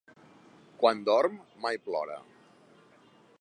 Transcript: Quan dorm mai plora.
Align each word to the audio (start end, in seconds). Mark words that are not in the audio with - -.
Quan 0.83 1.03
dorm 1.09 1.35
mai 1.67 1.79
plora. 1.85 2.17